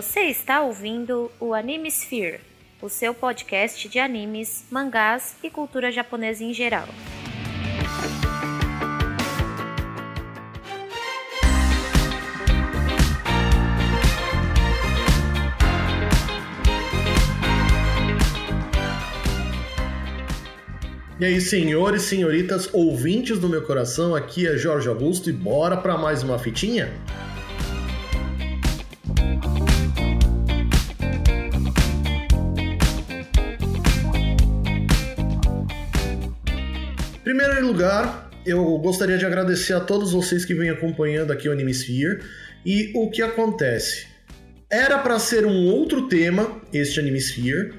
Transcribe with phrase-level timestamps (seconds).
[0.00, 2.38] Você está ouvindo o Anime Sphere,
[2.80, 6.86] o seu podcast de animes, mangás e cultura japonesa em geral.
[21.18, 25.98] E aí, senhores, senhoritas, ouvintes do meu coração, aqui é Jorge Augusto e bora para
[25.98, 26.94] mais uma fitinha?
[37.38, 42.18] Primeiro lugar, eu gostaria de agradecer a todos vocês que vêm acompanhando aqui o Animesphere.
[42.66, 44.08] E o que acontece?
[44.68, 47.74] Era para ser um outro tema, este Animesphere,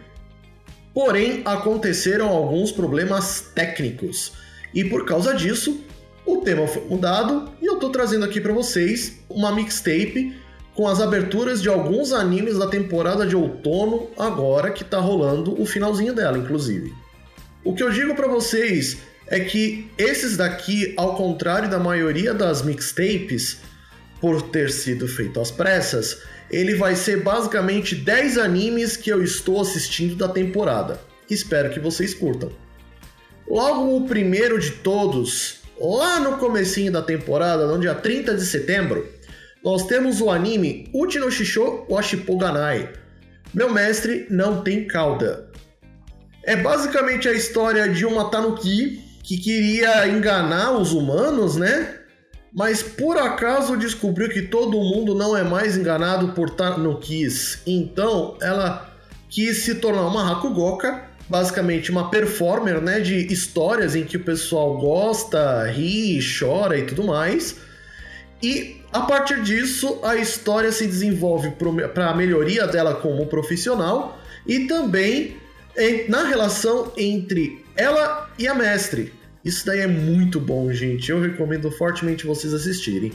[0.93, 4.31] Porém, aconteceram alguns problemas técnicos
[4.73, 5.83] e por causa disso,
[6.25, 10.35] o tema foi mudado e eu tô trazendo aqui para vocês uma mixtape
[10.73, 15.65] com as aberturas de alguns animes da temporada de outono agora que tá rolando o
[15.65, 16.93] finalzinho dela, inclusive.
[17.63, 22.63] O que eu digo para vocês é que esses daqui, ao contrário da maioria das
[22.63, 23.59] mixtapes,
[24.19, 29.61] por ter sido feito às pressas, ele vai ser basicamente 10 animes que eu estou
[29.61, 30.99] assistindo da temporada.
[31.29, 32.51] Espero que vocês curtam.
[33.47, 39.07] Logo o primeiro de todos, lá no comecinho da temporada, no dia 30 de setembro,
[39.63, 42.91] nós temos o anime Uchi no Shisho Washipoganai.
[43.53, 45.49] Meu mestre não tem cauda.
[46.43, 51.97] É basicamente a história de uma tanuki que queria enganar os humanos, né?
[52.51, 57.61] mas por acaso descobriu que todo mundo não é mais enganado por Tanukis.
[57.67, 58.91] Então ela
[59.29, 64.79] quis se tornar uma Hakugoka, basicamente uma performer né, de histórias em que o pessoal
[64.79, 67.57] gosta, ri, chora e tudo mais.
[68.41, 71.53] E a partir disso a história se desenvolve
[71.93, 74.17] para a melhoria dela como profissional
[74.47, 75.37] e também
[76.07, 79.18] na relação entre ela e a mestre.
[79.43, 81.09] Isso daí é muito bom, gente.
[81.09, 83.11] Eu recomendo fortemente vocês assistirem.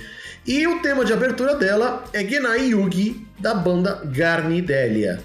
[0.46, 5.20] E o tema de abertura dela é Genai Yugi, da banda Garnidelia.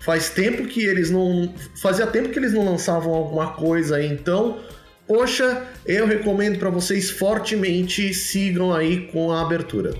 [0.00, 1.52] Faz tempo que eles não.
[1.80, 4.60] Fazia tempo que eles não lançavam alguma coisa aí, então.
[5.06, 9.94] Poxa, eu recomendo para vocês fortemente sigam aí com a abertura.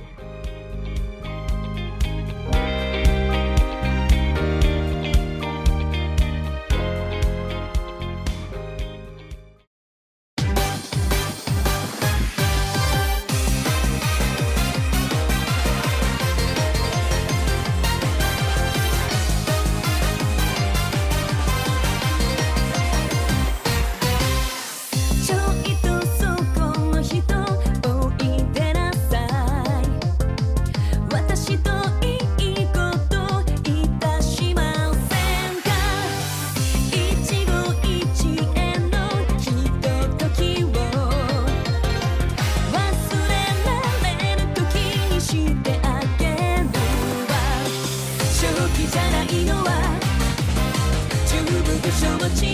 [51.94, 52.53] 什么情？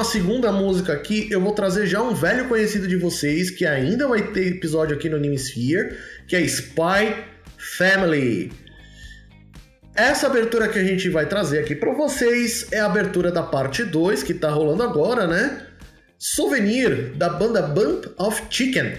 [0.00, 4.08] Uma segunda música aqui, eu vou trazer já um velho conhecido de vocês, que ainda
[4.08, 5.94] vai ter episódio aqui no Anime Sphere,
[6.26, 7.22] que é Spy
[7.76, 8.50] Family.
[9.94, 13.84] Essa abertura que a gente vai trazer aqui para vocês é a abertura da parte
[13.84, 15.66] 2, que tá rolando agora, né?
[16.18, 18.94] Souvenir, da banda Bump of Chicken.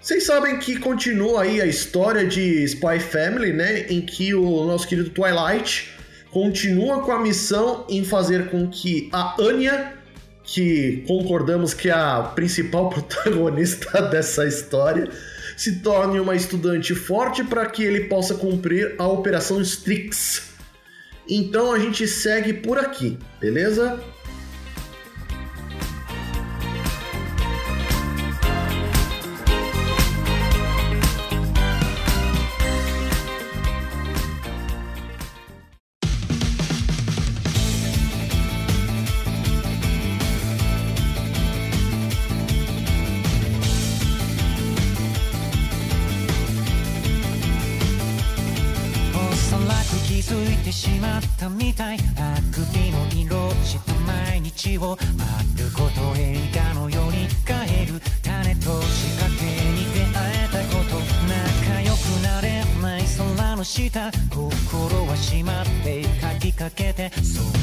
[0.00, 3.86] Vocês sabem que continua aí a história de Spy Family, né?
[3.88, 5.93] Em que o nosso querido Twilight
[6.34, 9.94] continua com a missão em fazer com que a Anya,
[10.42, 15.08] que concordamos que é a principal protagonista dessa história,
[15.56, 20.50] se torne uma estudante forte para que ele possa cumprir a Operação Strix.
[21.28, 24.02] Então a gente segue por aqui, beleza?
[51.94, 51.98] ない。
[52.18, 60.98] あくびの色した毎日を丸ごと映画のように変える種と仕掛けに出会えたこと。
[61.28, 63.02] 仲良くなれない
[63.36, 64.10] 空の下。
[64.30, 67.53] 心は閉まって書きかけてそう。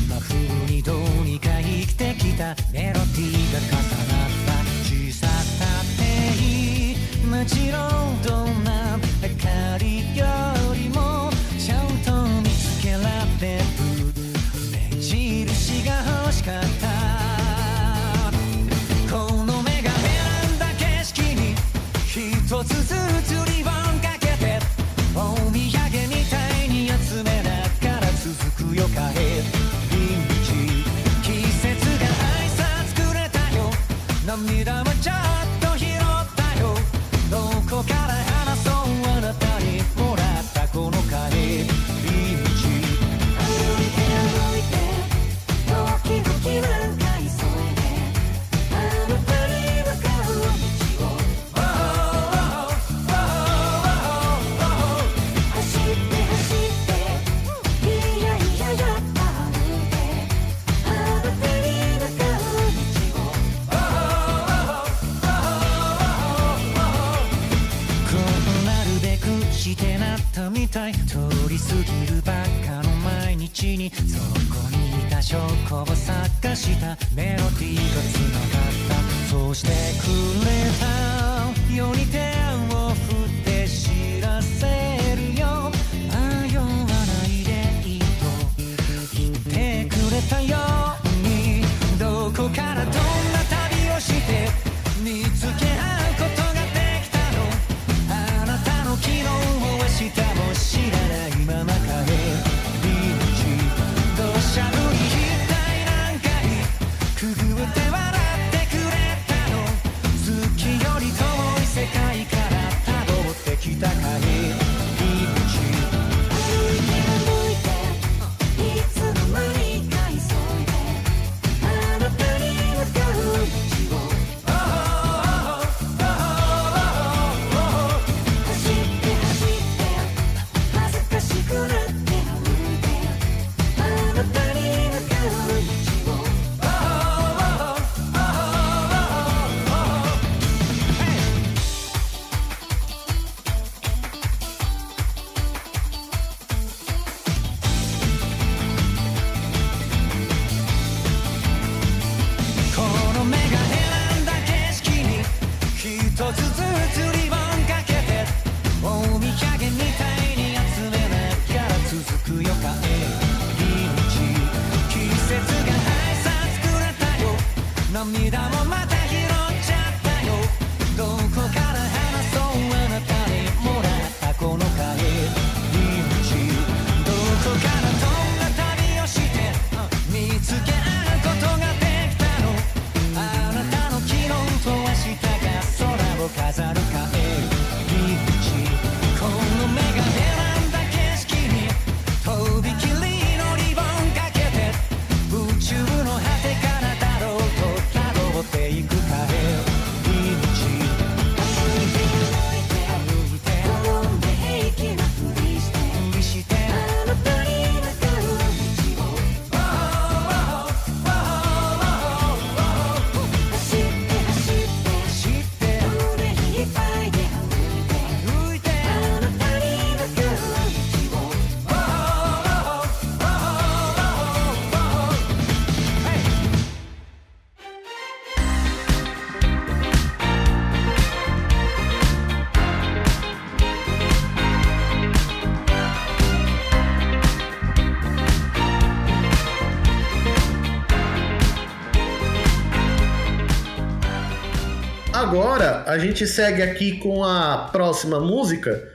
[245.92, 248.90] A gente segue aqui com a próxima música,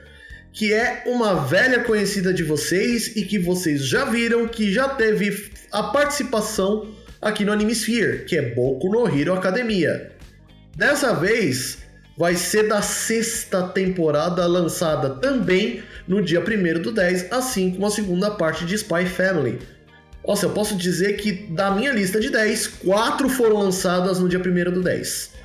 [0.51, 5.51] que é uma velha conhecida de vocês e que vocês já viram que já teve
[5.71, 6.89] a participação
[7.21, 10.11] aqui no Anime Sphere, que é Boku no Hero Academia.
[10.75, 11.77] Dessa vez
[12.17, 17.91] vai ser da sexta temporada lançada também no dia 1 do 10, assim como a
[17.91, 19.59] segunda parte de Spy Family.
[20.27, 24.39] Nossa, eu posso dizer que da minha lista de 10, 4 foram lançadas no dia
[24.39, 25.36] 1 do 10.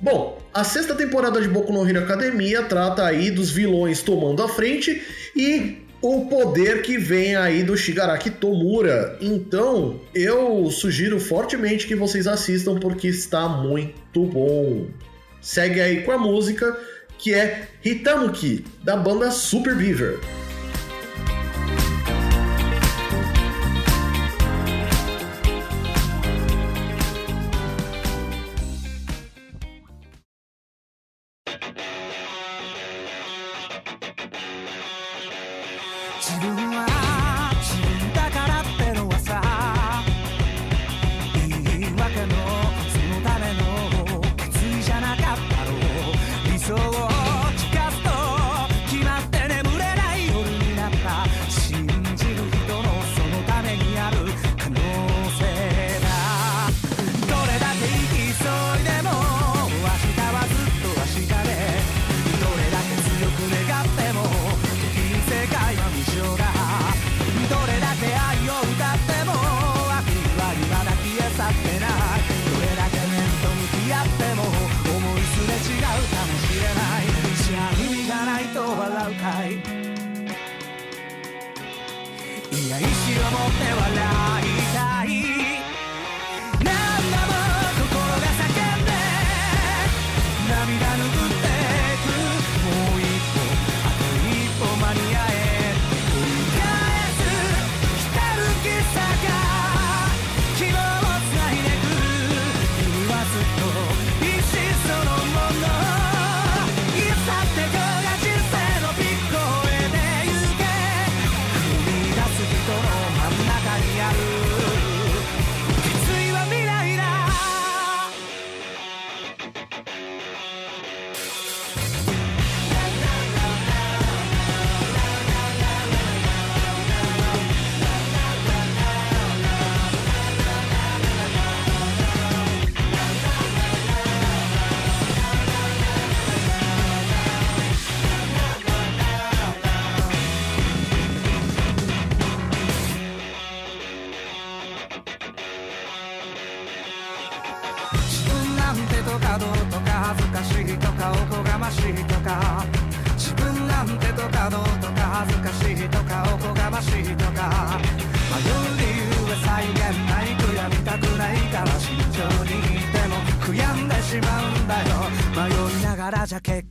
[0.00, 4.48] Bom, a sexta temporada de Boku no Hero Academia trata aí dos vilões tomando a
[4.48, 5.02] frente
[5.34, 9.18] e o poder que vem aí do Shigaraki Tomura.
[9.20, 14.86] Então, eu sugiro fortemente que vocês assistam porque está muito bom.
[15.40, 16.76] Segue aí com a música
[17.18, 20.20] que é Hitamuki, da banda Super Beaver.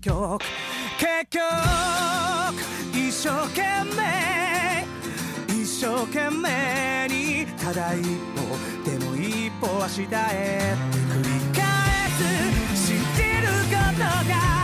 [0.07, 0.39] 局
[0.97, 1.43] 結局
[2.93, 3.61] 一生懸
[3.95, 3.99] 命
[5.49, 10.75] 一生懸命にただ一歩でも一歩は下へ
[11.11, 11.63] 繰り返
[12.11, 12.87] す。
[12.87, 13.99] 知ってること
[14.29, 14.56] が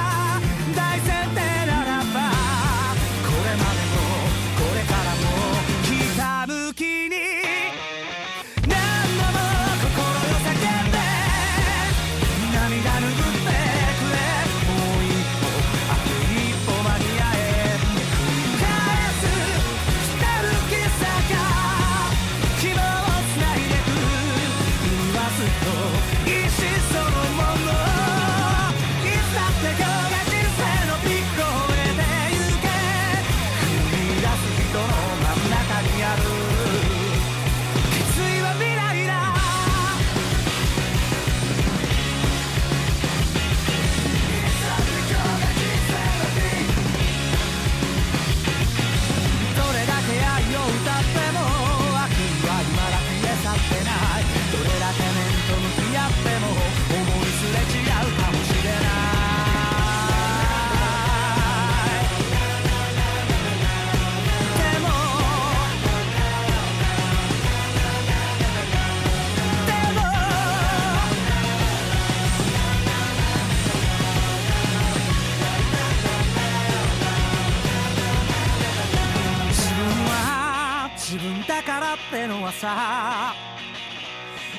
[82.24, 83.34] れの朝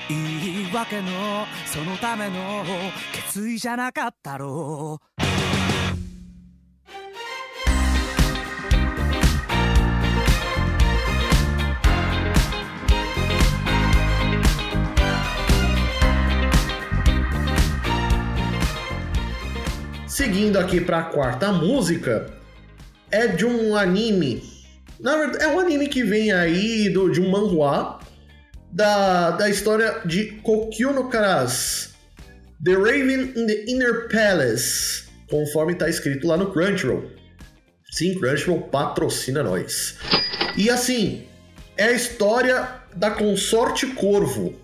[0.09, 2.62] 言い訳のそのための
[3.12, 5.24] 決意じゃなかったろう。
[20.07, 22.33] Seguindo aqui para a quarta música,
[23.11, 24.54] é de um anime
[25.05, 28.01] na verdade, é um anime que vem aí do, de um manhwa
[28.73, 31.95] da, da história de Kokyu no Karas,
[32.64, 37.05] The Raven in the Inner Palace, conforme está escrito lá no Crunchyroll.
[37.93, 39.97] Sim, Crunchyroll patrocina nós.
[40.57, 41.27] E assim,
[41.77, 44.55] é a história da consorte Corvo.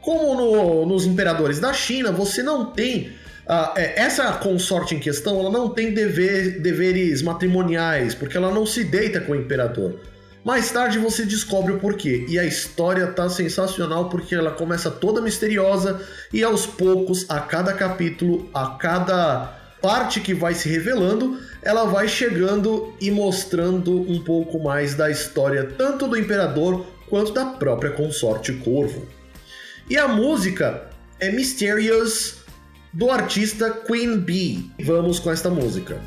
[0.00, 3.12] Como no- nos imperadores da China, você não tem.
[3.46, 8.64] Ah, é, essa consorte em questão, ela não tem dever- deveres matrimoniais, porque ela não
[8.64, 9.98] se deita com o imperador.
[10.44, 12.26] Mais tarde você descobre o porquê.
[12.28, 16.00] E a história tá sensacional porque ela começa toda misteriosa
[16.32, 22.08] e aos poucos, a cada capítulo, a cada parte que vai se revelando, ela vai
[22.08, 28.52] chegando e mostrando um pouco mais da história tanto do imperador quanto da própria consorte
[28.52, 29.06] Corvo.
[29.90, 30.88] E a música
[31.20, 32.41] é Mysterious
[32.92, 34.70] do artista Queen Bee.
[34.84, 36.00] Vamos com esta música.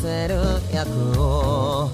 [0.00, 0.36] せる
[0.72, 1.90] 役を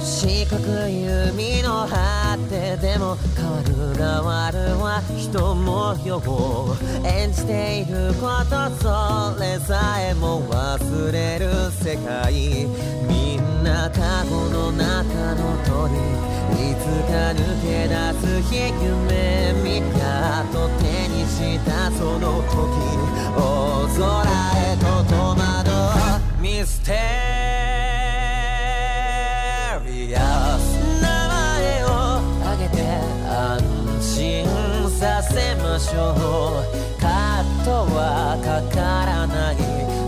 [0.00, 6.20] 四角い海の果てでも変わる変わるは人模様
[7.04, 12.66] 演じていることそれさえも忘れる世界
[13.08, 15.94] みんな過去の中の鳥
[16.54, 22.54] いつか抜け出す日夢見たと手にしたその時
[23.36, 24.22] 大空
[24.60, 25.70] へと戸惑
[26.38, 27.23] うミステリー
[35.84, 36.64] しょう
[36.98, 37.06] カ
[37.44, 39.54] ットはかからない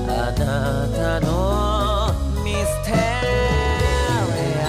[0.08, 1.28] あなたの
[2.42, 2.96] ミステリ
[4.64, 4.66] ア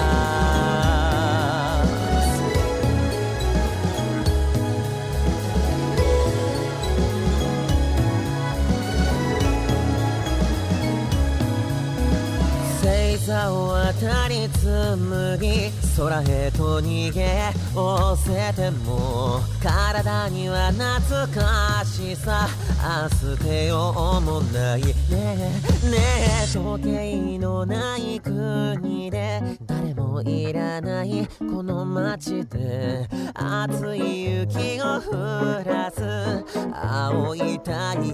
[12.82, 12.86] ス星
[13.24, 22.48] 座を渡り紡ぎ空へと逃げおせても体には懐かしさ。
[22.80, 24.94] 明日てようもないね。
[25.10, 25.96] えね
[26.44, 26.46] え。
[26.52, 29.42] 時計のない国で。
[29.66, 31.26] 誰もいらない。
[31.38, 33.08] この街で。
[33.34, 36.44] 熱い雪を降らす。
[36.72, 37.72] 青い太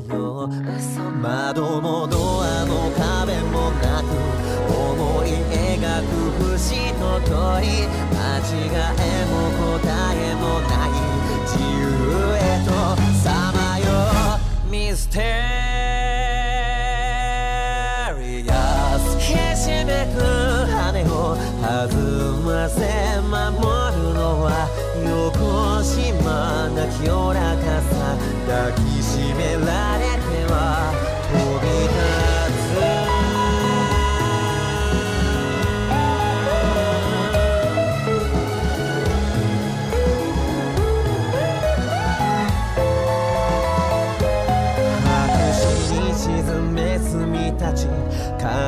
[0.08, 0.48] 陽。
[1.20, 4.04] 窓もドアも壁もなく。
[4.72, 7.30] 思い描く節の通
[7.60, 8.52] り間違
[8.98, 9.32] えも
[9.78, 9.93] 答え
[14.94, 15.18] ミステ
[18.20, 19.18] リアス。
[19.18, 20.22] ひしめく
[20.70, 21.90] 羽を弾
[22.44, 23.58] ませ守
[23.96, 24.70] るのは
[25.02, 28.14] 横島な清らかさ。
[28.46, 30.13] 抱きしめられ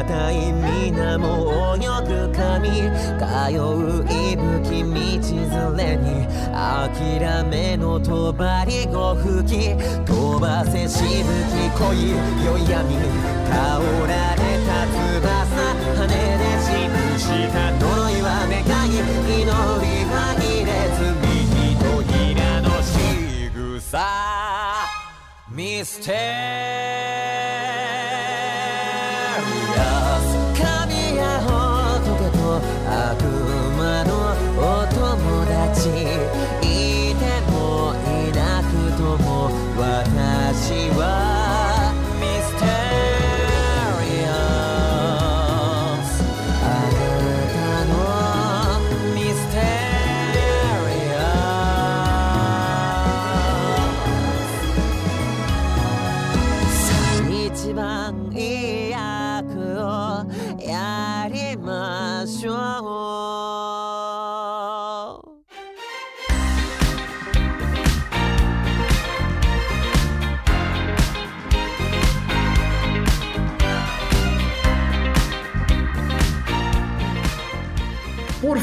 [0.07, 2.71] 硬い水も泳ぐ髪
[3.19, 3.25] 通
[3.59, 4.95] う息吹道
[5.75, 6.07] 連れに
[6.53, 8.33] 諦めの帳
[8.87, 12.95] ご吹き飛ばせしぶき恋よ闇
[13.49, 15.27] 倒られた翼
[15.97, 16.15] 羽で
[16.63, 16.71] 記
[17.19, 19.51] した呪いは願い祈り
[20.07, 22.95] は入れず右と平の仕
[23.81, 24.07] 草
[25.51, 26.17] ミステリ
[26.93, 26.96] ア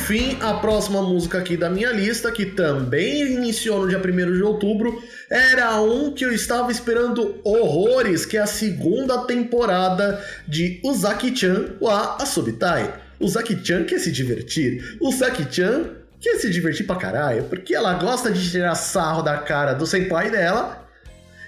[0.03, 4.43] fim, a próxima música aqui da minha lista, que também iniciou no dia 1 de
[4.43, 11.77] outubro, era um que eu estava esperando horrores, que é a segunda temporada de Uzaki-chan
[11.79, 12.93] wa Asobitai.
[13.19, 18.75] Uzaki-chan quer se divertir, Uzaki-chan quer se divertir pra caralho, porque ela gosta de tirar
[18.75, 20.85] sarro da cara do senpai dela.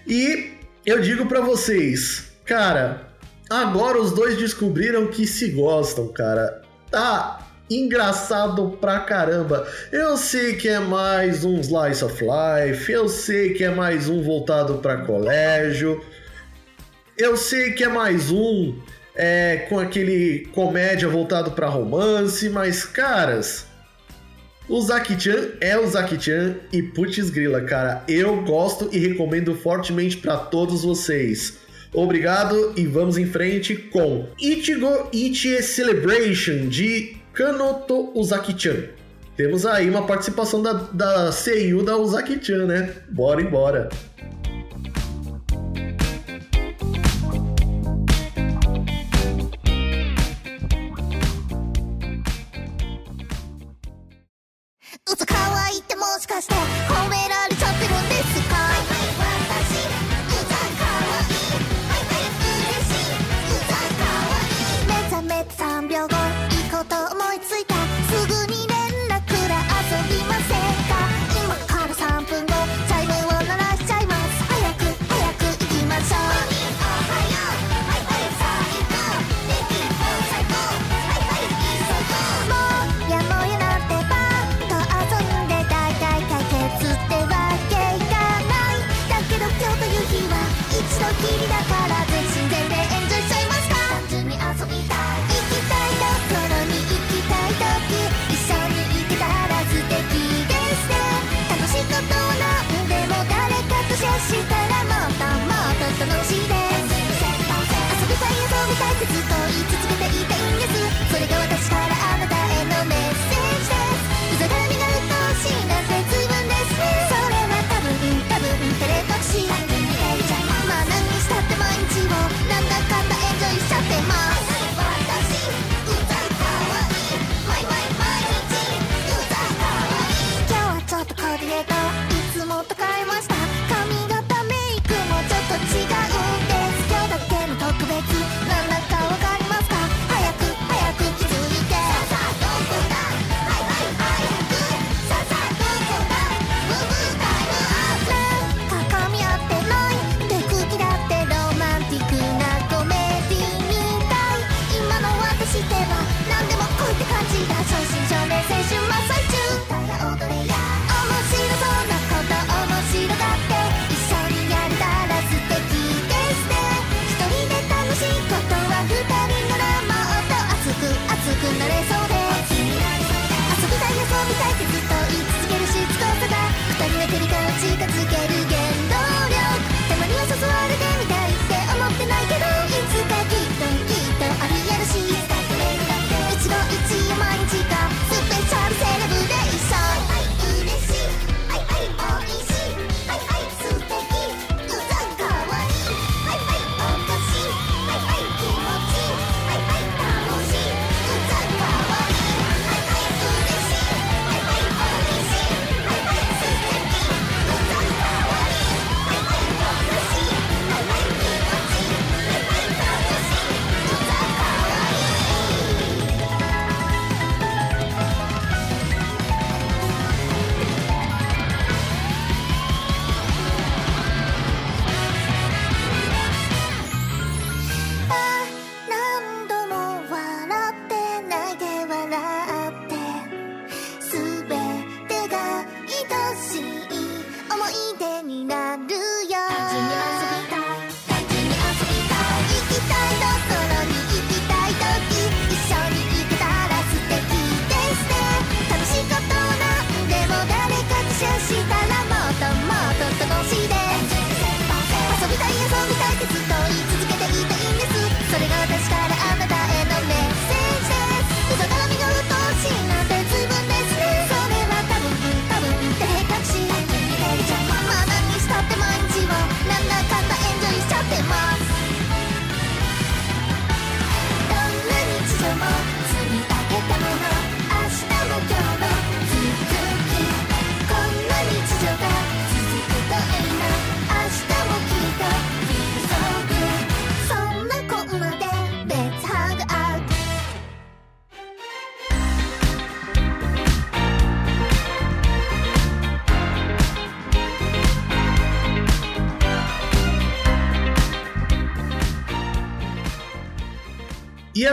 [0.07, 0.53] E
[0.85, 3.09] eu digo pra vocês, cara,
[3.49, 6.61] agora os dois descobriram que se gostam, cara.
[6.89, 9.67] Tá engraçado pra caramba.
[9.91, 14.21] Eu sei que é mais um slice of life, eu sei que é mais um
[14.21, 16.03] voltado pra colégio,
[17.17, 18.75] eu sei que é mais um
[19.15, 23.65] é, com aquele comédia voltado pra romance, mas caras.
[24.67, 30.37] O Zaki-chan é o Zaki-chan e putz grila, cara, eu gosto e recomendo fortemente pra
[30.37, 31.59] todos vocês.
[31.93, 38.87] Obrigado e vamos em frente com Ichigo Ichie Celebration de Kanoto Uzaki-chan.
[39.35, 42.95] Temos aí uma participação da, da Seiyu da Uzaki-chan, né?
[43.09, 43.89] Bora embora.
[56.37, 56.74] 嘘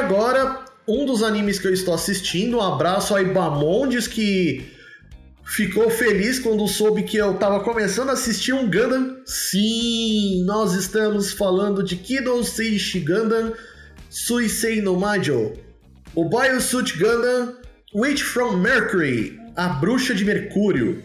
[0.02, 4.72] agora, um dos animes que eu estou assistindo, um abraço a Ibamondes que
[5.44, 9.18] ficou feliz quando soube que eu estava começando a assistir um Gundam.
[9.24, 13.52] Sim, nós estamos falando de Kido Seishi Gundam
[14.10, 15.52] Suisei no Majo,
[16.14, 17.56] o Biosuit Gundam
[17.94, 21.02] Witch from Mercury, a Bruxa de Mercúrio,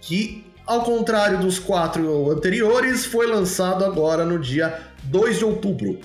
[0.00, 6.00] que, ao contrário dos quatro anteriores, foi lançado agora no dia 2 de outubro.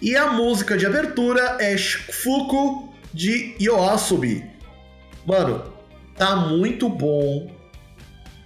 [0.00, 4.44] E a música de abertura é Fuku de Yoasobi.
[5.26, 5.72] Mano,
[6.16, 7.50] tá muito bom.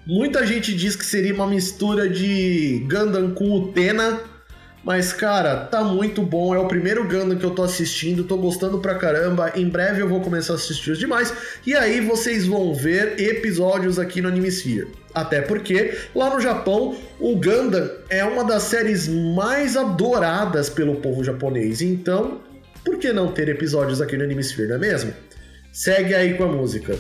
[0.07, 4.21] Muita gente diz que seria uma mistura de Gundam com Utena,
[4.89, 6.55] mas cara, tá muito bom.
[6.55, 9.53] É o primeiro Gundam que eu tô assistindo, tô gostando pra caramba.
[9.55, 11.31] Em breve eu vou começar a assistir os demais
[11.67, 14.89] e aí vocês vão ver episódios aqui no Animesphere.
[15.15, 21.23] Até porque lá no Japão, o Gundam é uma das séries mais adoradas pelo povo
[21.23, 21.83] japonês.
[21.83, 22.41] Então,
[22.83, 25.13] por que não ter episódios aqui no Animesphere, não é mesmo?
[25.71, 26.97] Segue aí com a música.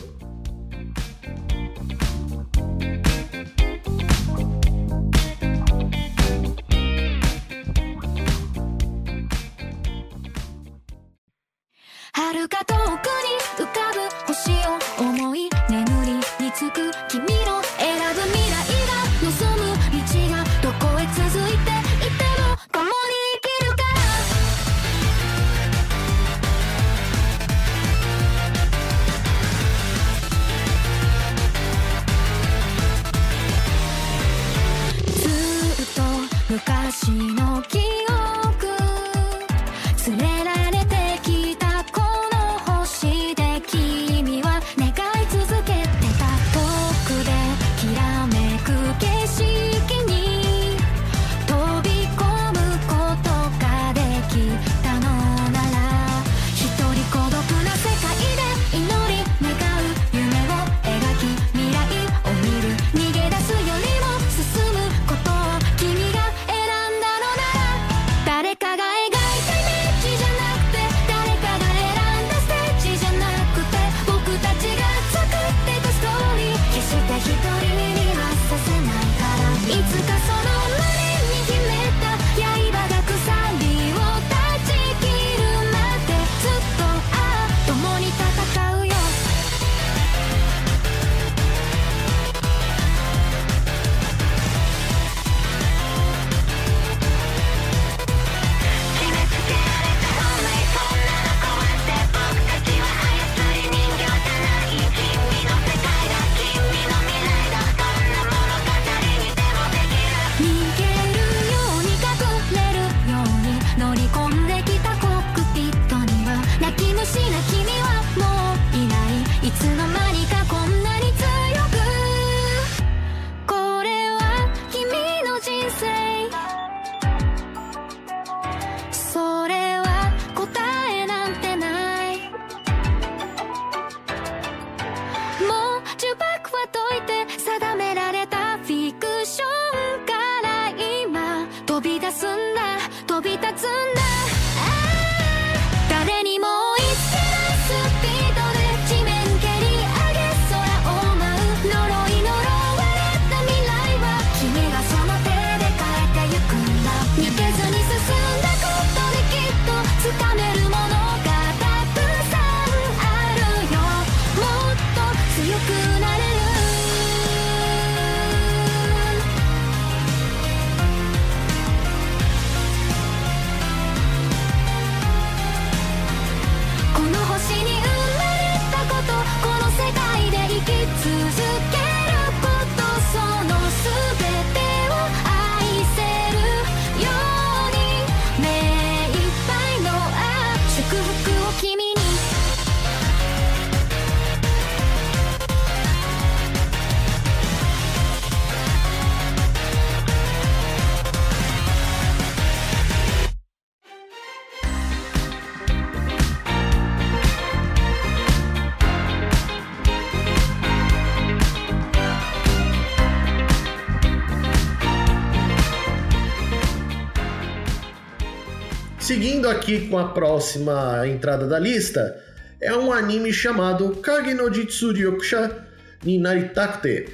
[219.38, 222.20] Seguindo aqui com a próxima entrada da lista,
[222.60, 225.64] é um anime chamado Kage no Jitsuryokusha
[226.04, 227.06] ni Naritakute.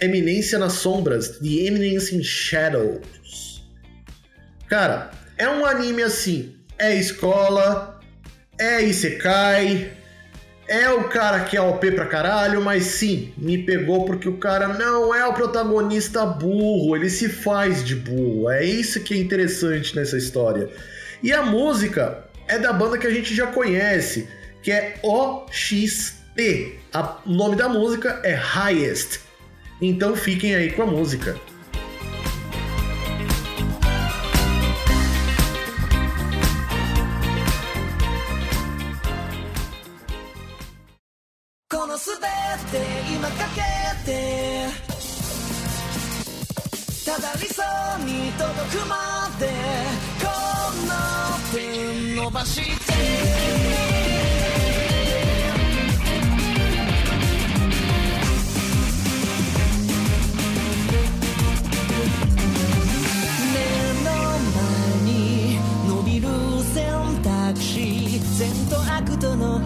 [0.00, 3.64] Eminência nas Sombras, The Eminence in Shadows.
[4.68, 7.98] Cara, é um anime assim, é escola,
[8.56, 9.90] é Isekai,
[10.68, 14.68] é o cara que é OP pra caralho, mas sim, me pegou porque o cara
[14.68, 18.48] não é o protagonista burro, ele se faz de burro.
[18.48, 20.70] É isso que é interessante nessa história.
[21.22, 24.28] E a música é da banda que a gente já conhece,
[24.62, 26.78] que é OXT.
[27.26, 29.20] O nome da música é Highest.
[29.80, 31.36] Então fiquem aí com a música.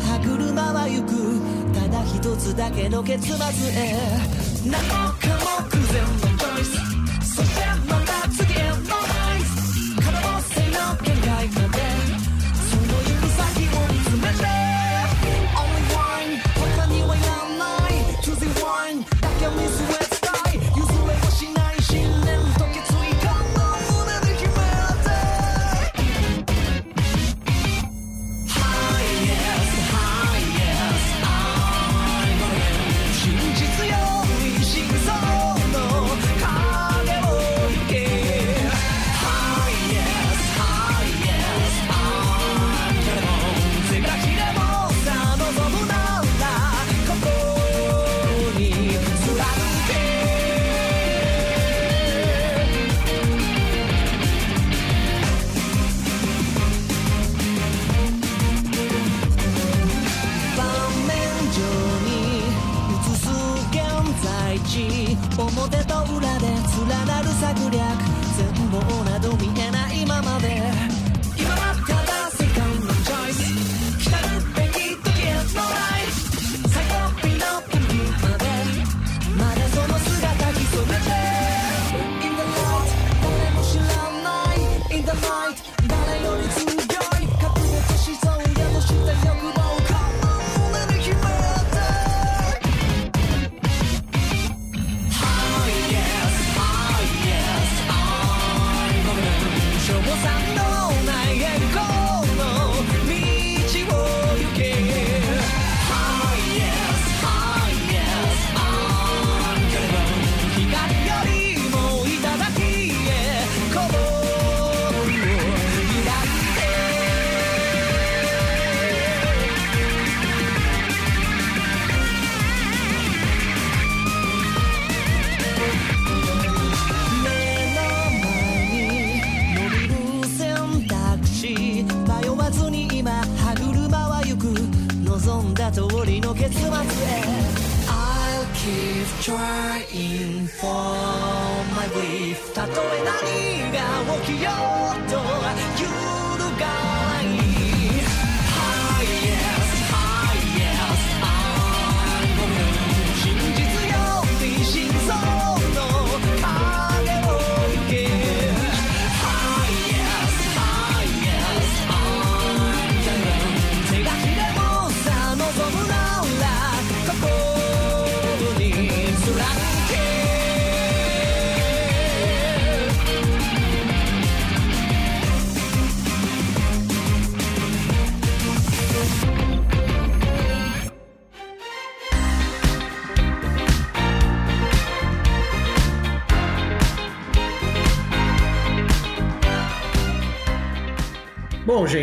[0.01, 1.41] 歯車は行く。
[1.75, 3.37] ただ一つだけの結末
[3.73, 3.97] へ。
[4.67, 5.15] 何か
[5.73, 5.79] 目
[6.27, 6.32] 前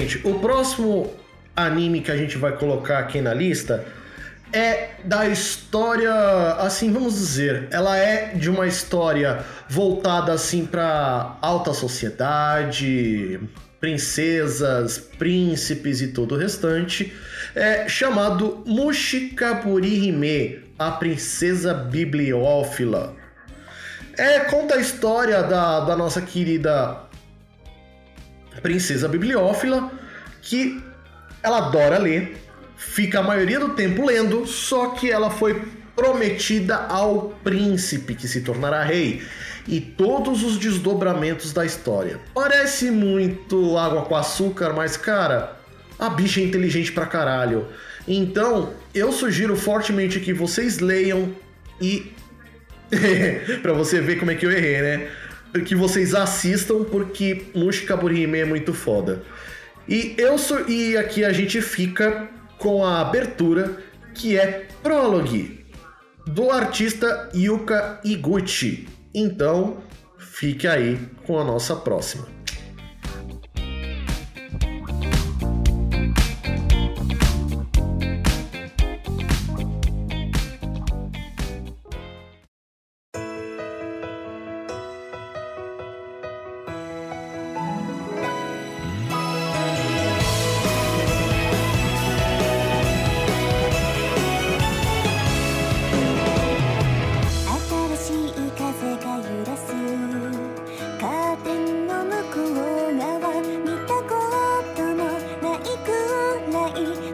[0.10, 1.14] Gente, o próximo
[1.56, 3.86] anime que a gente vai colocar aqui na lista
[4.52, 6.12] é da história,
[6.54, 13.40] assim vamos dizer, ela é de uma história voltada assim para alta sociedade,
[13.80, 17.14] princesas, príncipes e todo o restante,
[17.54, 23.16] é chamado Mushikaburi Hime, a princesa bibliófila.
[24.18, 27.04] É conta a história da, da nossa querida
[28.64, 29.99] princesa bibliófila
[30.50, 30.82] que
[31.44, 32.36] ela adora ler,
[32.76, 35.62] fica a maioria do tempo lendo, só que ela foi
[35.96, 39.22] prometida ao príncipe que se tornará rei
[39.68, 42.20] e todos os desdobramentos da história.
[42.34, 45.56] Parece muito água com açúcar, mas cara,
[46.00, 47.68] a bicha é inteligente pra caralho.
[48.08, 51.32] Então, eu sugiro fortemente que vocês leiam
[51.80, 52.12] e
[53.62, 55.10] para você ver como é que eu errei, né?
[55.64, 59.22] Que vocês assistam porque Mushikaburi Hime é muito foda.
[59.90, 62.30] E eu sou e aqui a gente fica
[62.60, 63.78] com a abertura
[64.14, 65.66] que é Prologue
[66.28, 68.88] do artista Yuka Iguchi.
[69.16, 69.78] Então,
[70.20, 72.28] fique aí com a nossa próxima.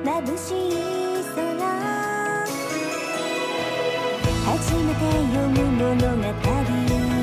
[0.06, 1.42] 眩しい空。
[4.46, 5.02] 初めて
[5.34, 7.15] 読む物語。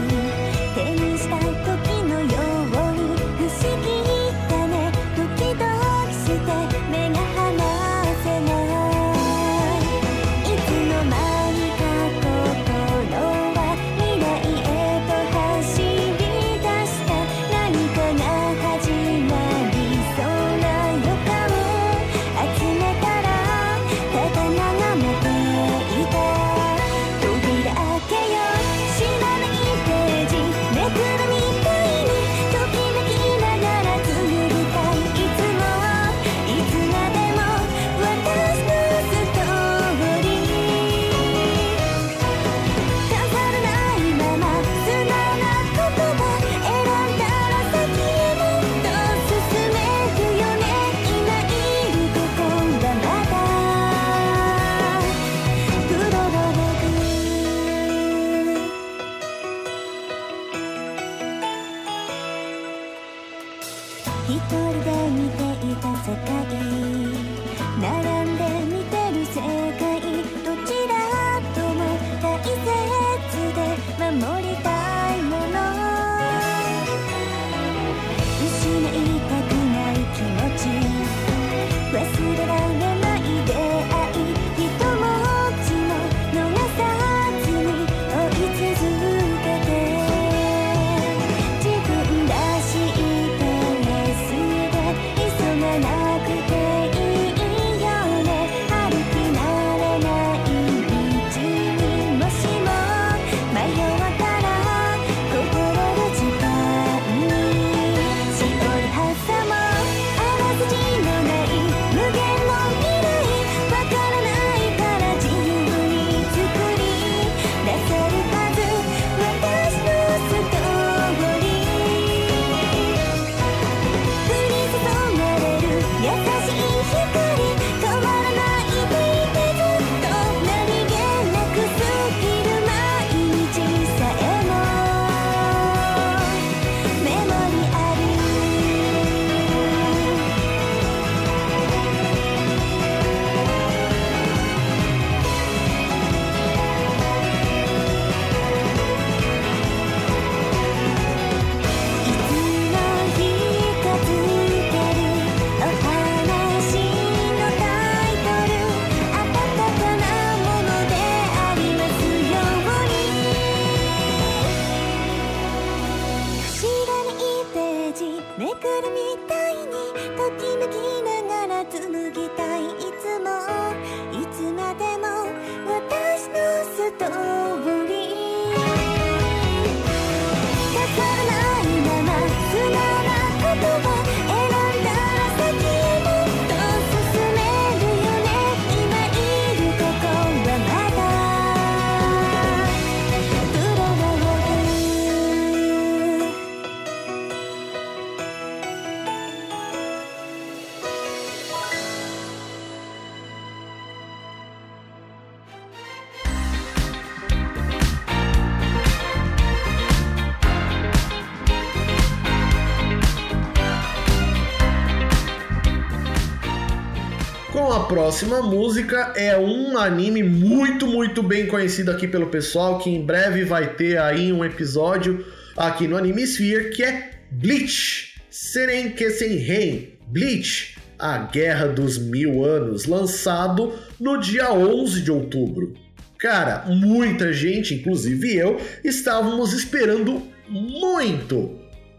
[217.93, 223.45] Próxima música é um anime muito, muito bem conhecido aqui pelo pessoal, que em breve
[223.45, 225.23] vai ter aí um episódio
[225.55, 228.15] aqui no Anime Sphere, que é Bleach.
[228.31, 229.99] Seren Kesenrei.
[230.07, 235.75] Bleach, a Guerra dos Mil Anos, lançado no dia 11 de outubro.
[236.19, 241.59] Cara, muita gente, inclusive eu, estávamos esperando muito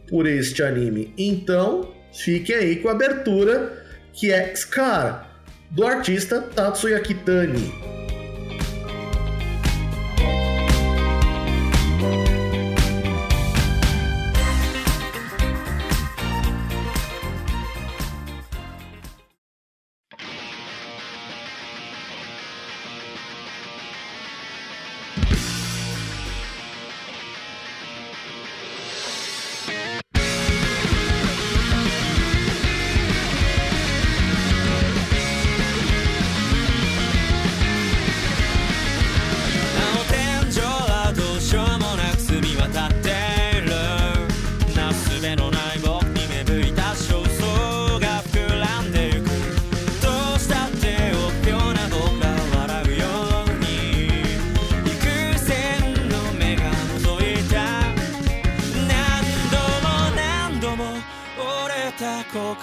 [0.10, 1.14] por este anime.
[1.16, 5.33] Então, fiquem aí com a abertura, que é Scar,
[5.74, 7.93] do artista Tatsuya Kitani.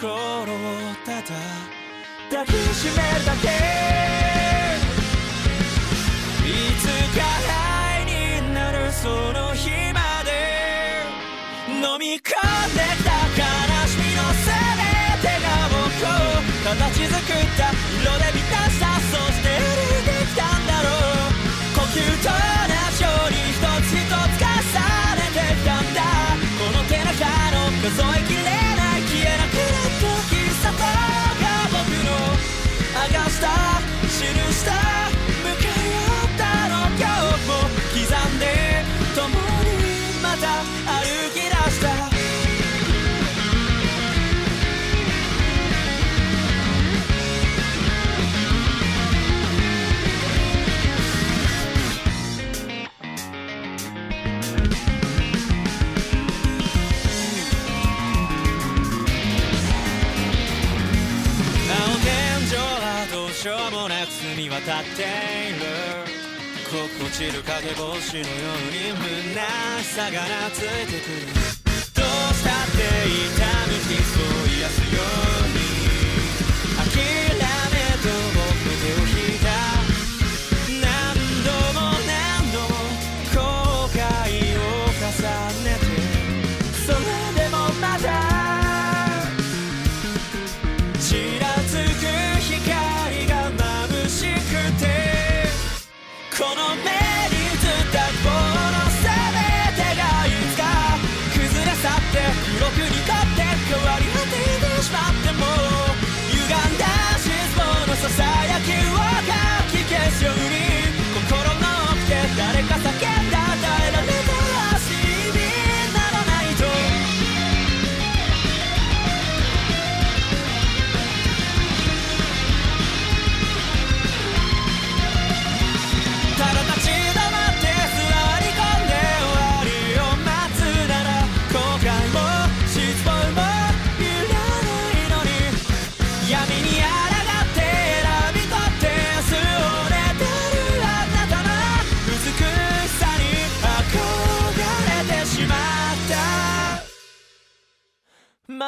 [0.01, 0.17] 心を
[1.05, 1.23] ただ
[2.31, 3.49] 抱きしめるだけ。
[6.49, 7.21] いつか
[7.53, 11.05] 灰になるその日まで。
[11.69, 13.45] 飲み込んでた悲
[13.89, 14.49] しみの全
[15.21, 15.77] てが僕
[16.09, 16.17] を
[16.65, 17.69] 形作った。
[18.01, 18.87] 色で満たした。
[19.01, 19.61] そして歩
[20.01, 21.77] いてきたんだろう。
[21.77, 22.50] 呼吸と
[33.12, 33.48] 明かした
[34.04, 34.99] 記した
[64.81, 66.21] っている。
[66.71, 69.43] 心地る影星のように胸
[69.83, 71.27] さが懐いてくる
[71.97, 75.40] どうしたって痛むひそう癒すよ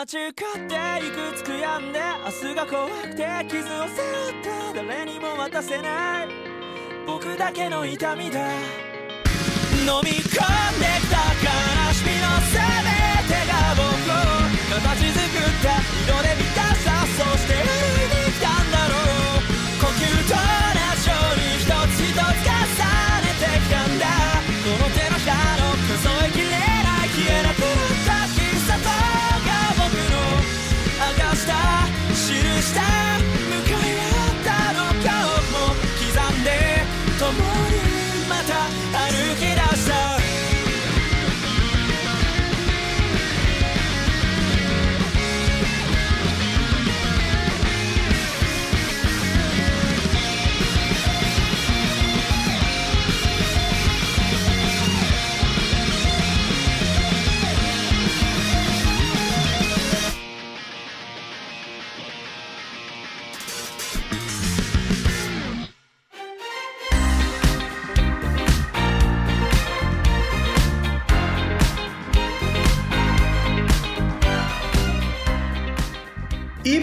[0.03, 0.43] 間違って
[1.07, 2.01] いくつ悔やんで
[2.43, 6.29] 明日が怖くて傷を背負った誰にも渡せない。
[7.07, 8.41] 僕だけの痛みだ。
[8.51, 10.43] 飲み込んできた悲
[11.95, 12.59] しみの全
[13.31, 14.27] てが僕を
[14.75, 15.71] 形作った
[16.03, 18.99] 色で満たしたそして歩いてきたんだろ
[19.39, 19.47] う。
[19.79, 20.62] 呼吸と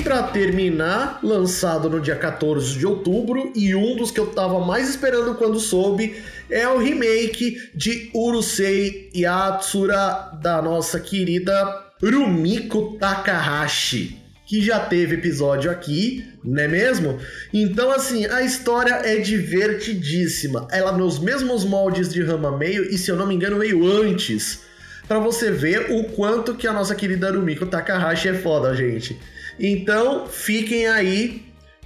[0.09, 4.89] pra terminar, lançado no dia 14 de outubro, e um dos que eu tava mais
[4.89, 6.15] esperando quando soube
[6.49, 11.53] é o remake de Urusei Yatsura da nossa querida
[12.01, 14.17] Rumiko Takahashi.
[14.47, 17.19] Que já teve episódio aqui, não é mesmo?
[17.53, 20.67] Então, assim, a história é divertidíssima.
[20.71, 24.61] Ela nos mesmos moldes de Rama Meio, e se eu não me engano, veio antes
[25.07, 29.15] para você ver o quanto que a nossa querida Rumiko Takahashi é foda, gente.
[29.59, 31.43] Então, fiquem aí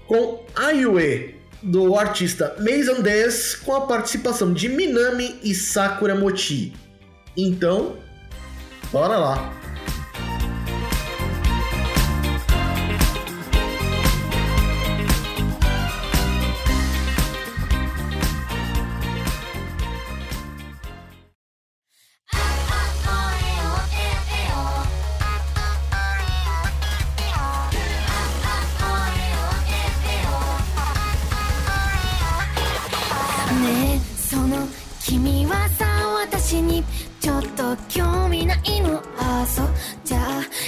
[0.08, 6.74] com Ayue, do artista Mason Des, com a participação de Minami e Sakura Mochi.
[7.36, 7.96] Então,
[8.92, 9.63] bora lá.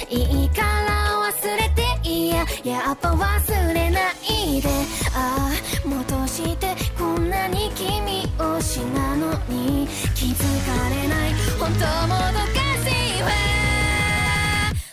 [0.08, 2.46] いいから忘れていいや。
[2.64, 4.68] やっぱ忘れないで。
[5.12, 9.88] ああ戻してこんなに君推しなのに。
[10.14, 11.34] 気づかれない。
[11.58, 13.30] 本当もどかしいわ。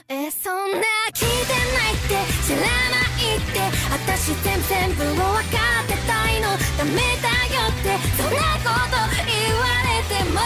[0.09, 2.17] えそんな聞いてないって。
[2.47, 3.59] 知らないって。
[3.91, 6.49] 私全部全部を分かってたいの。
[6.77, 6.91] ダメ
[7.21, 7.99] だよって。
[8.17, 8.97] そんなこと
[9.29, 10.41] 言われても。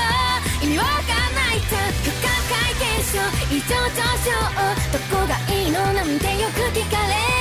[0.62, 0.92] 意味わな
[1.54, 2.37] いじゃん
[3.08, 4.32] 異常上昇
[4.92, 5.80] どこがいいの？
[5.94, 7.37] なんてよく聞かれる。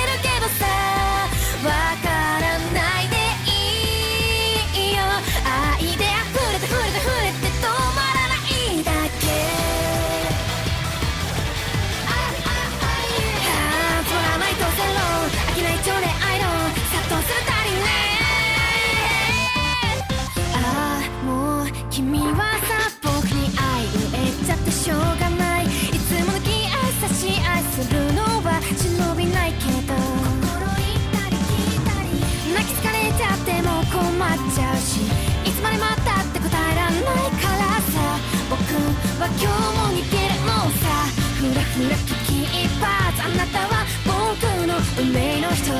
[39.17, 41.09] は今日も逃げるのさ。
[41.41, 42.85] ふらふら危機一髪。
[43.17, 45.73] あなたは僕の運命の人。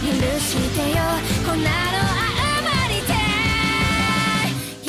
[0.00, 1.04] 許してよ。
[1.44, 2.00] こんなの
[2.32, 3.12] 謝りて。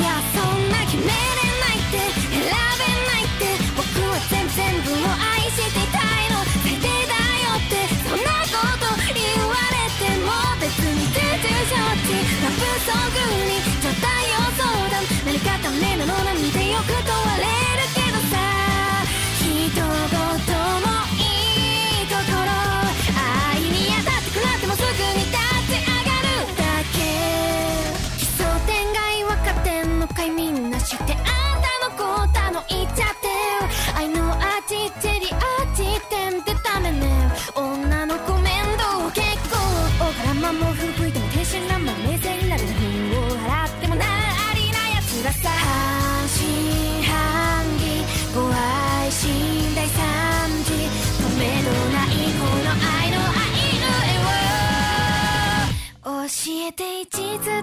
[0.00, 2.00] やそんな決めれないって。
[2.32, 3.60] 選べないって。
[3.76, 6.40] 僕は全部全部を愛していたいの。
[6.64, 7.12] 最低だ
[7.44, 7.76] よって。
[8.08, 10.32] そんなこと言われても
[10.64, 11.76] 別に全然承
[12.08, 12.16] 知。
[12.40, 12.56] ラブ
[12.88, 16.61] ソングにちょっとよ相談何かためなのなんて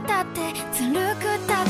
[0.10, 0.42] だって
[0.74, 1.70] ずるくだっ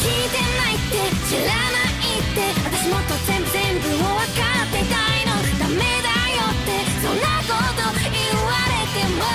[0.00, 0.96] 聞いてないって
[1.28, 2.40] 知らないって。
[2.64, 5.36] 私もっと全部全部を分かってたいの。
[5.60, 6.72] ダメだよって。
[7.04, 8.16] そんなこと言
[8.48, 9.28] われても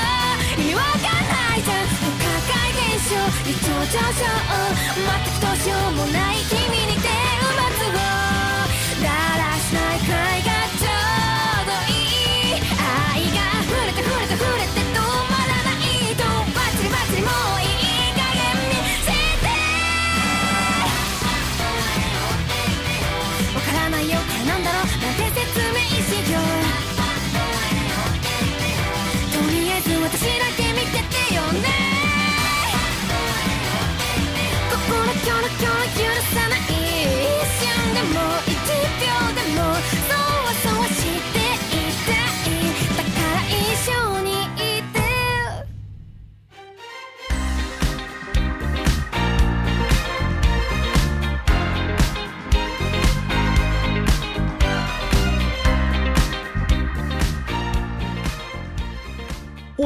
[0.57, 1.85] 意味わかんないじゃん。
[1.85, 3.13] 不可解現象
[3.45, 4.25] 異常上昇。
[4.25, 6.41] 全くどうしようもない。
[6.49, 6.57] 君
[6.89, 6.97] に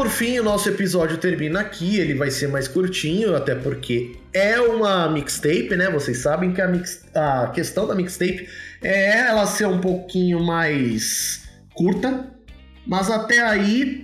[0.05, 1.97] Por fim, o nosso episódio termina aqui.
[1.99, 5.89] Ele vai ser mais curtinho, até porque é uma mixtape, né?
[5.89, 8.47] Vocês sabem que a, mix- a questão da mixtape
[8.83, 12.31] é ela ser um pouquinho mais curta,
[12.85, 14.03] mas até aí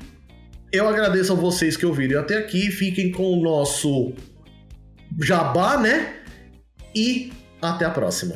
[0.72, 2.72] Eu agradeço a vocês que ouviram até aqui.
[2.72, 4.14] Fiquem com o nosso
[5.22, 6.16] jabá, né?
[6.96, 7.32] E
[7.62, 8.36] até a próxima.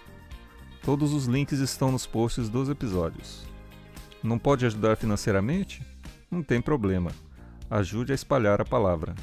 [0.83, 3.43] Todos os links estão nos posts dos episódios.
[4.23, 5.81] Não pode ajudar financeiramente?
[6.29, 7.11] Não tem problema.
[7.69, 9.13] Ajude a espalhar a palavra.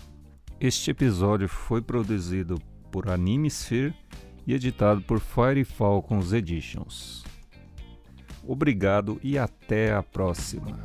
[0.60, 3.94] Este episódio foi produzido por Animesphere
[4.46, 7.24] e editado por Fire Falcons Editions.
[8.46, 10.78] Obrigado e até a próxima.